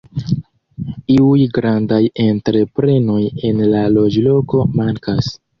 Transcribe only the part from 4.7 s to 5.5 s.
mankas.